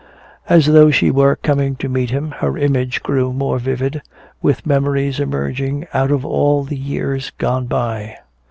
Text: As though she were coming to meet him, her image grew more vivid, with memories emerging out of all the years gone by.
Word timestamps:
As 0.49 0.65
though 0.65 0.89
she 0.89 1.11
were 1.11 1.35
coming 1.35 1.75
to 1.75 1.87
meet 1.87 2.09
him, 2.09 2.31
her 2.39 2.57
image 2.57 3.03
grew 3.03 3.31
more 3.31 3.59
vivid, 3.59 4.01
with 4.41 4.65
memories 4.65 5.19
emerging 5.19 5.85
out 5.93 6.09
of 6.09 6.25
all 6.25 6.63
the 6.63 6.75
years 6.75 7.29
gone 7.37 7.67
by. 7.67 8.17